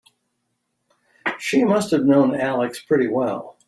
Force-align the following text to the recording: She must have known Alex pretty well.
She 1.37 1.63
must 1.63 1.91
have 1.91 2.05
known 2.05 2.33
Alex 2.33 2.81
pretty 2.81 3.05
well. 3.07 3.59